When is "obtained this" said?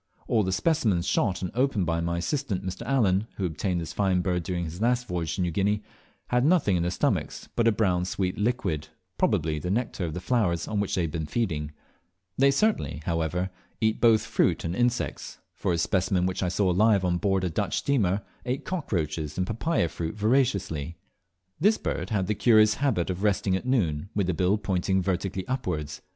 3.45-3.93